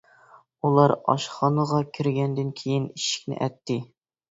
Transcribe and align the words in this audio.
ئۇلار 0.69 0.93
ئاشخانىغا 1.13 1.83
كىرگەندىن 1.99 2.51
كېيىن 2.65 2.91
ئىشىكنى 2.97 3.41
ئەتتى. 3.45 3.81